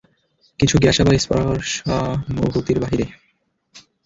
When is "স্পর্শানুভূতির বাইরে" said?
1.17-3.05